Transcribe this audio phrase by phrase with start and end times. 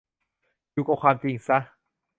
[0.71, 1.59] อยู่กับความจริงซะ